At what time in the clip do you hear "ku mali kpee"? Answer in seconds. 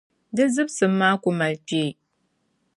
1.23-1.91